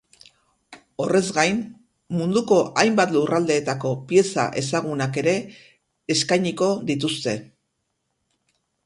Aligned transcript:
Horrez 1.03 1.27
gain, 1.33 1.57
munduko 2.21 2.57
hainbat 2.83 3.13
lurraldeetako 3.17 3.91
pieza 4.13 4.47
ezagunak 4.63 5.21
ere 5.23 5.37
eskainiko 6.17 6.71
dituzte. 6.89 7.37